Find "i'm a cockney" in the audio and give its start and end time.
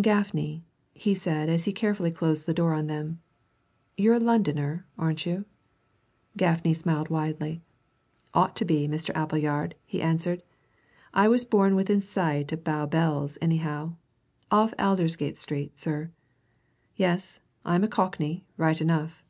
17.64-18.44